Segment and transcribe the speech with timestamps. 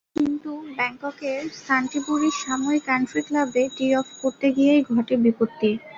[0.15, 5.69] কিন্তু ব্যাংককের সান্টিবুরি সামুই কান্ট্রি ক্লাবে টি-অফ করতে গিয়েই ঘটে বিপত্তি।